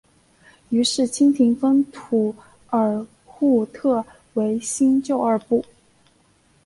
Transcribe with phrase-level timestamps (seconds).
[0.69, 2.33] 于是清廷分土
[2.71, 5.63] 尔扈特为新旧二部。